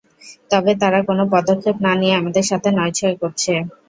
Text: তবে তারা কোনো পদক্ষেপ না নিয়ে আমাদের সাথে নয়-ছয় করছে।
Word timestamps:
তবে 0.51 0.71
তারা 0.81 0.99
কোনো 1.09 1.23
পদক্ষেপ 1.33 1.75
না 1.85 1.93
নিয়ে 1.95 2.17
আমাদের 2.19 2.45
সাথে 2.51 2.69
নয়-ছয় 2.77 3.15
করছে। 3.21 3.53